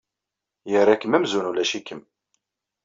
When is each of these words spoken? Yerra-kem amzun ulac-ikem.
Yerra-kem 0.71 1.15
amzun 1.17 1.49
ulac-ikem. 1.49 2.01